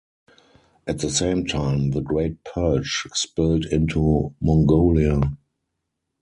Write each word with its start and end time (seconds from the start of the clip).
At 0.87 0.97
the 0.97 1.11
same 1.11 1.45
time, 1.45 1.91
the 1.91 2.01
Great 2.01 2.43
Purge 2.43 3.05
spilled 3.13 3.65
into 3.65 4.33
Mongolia. 4.41 5.21